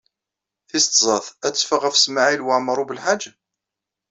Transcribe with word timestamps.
Tis 0.67 0.85
tẓat 0.87 1.25
ad 1.45 1.53
teffeɣ 1.55 1.81
ɣef 1.83 1.95
Smawil 1.97 2.45
Waɛmaṛ 2.47 2.77
U 2.83 2.85
Belḥaǧ? 2.89 3.21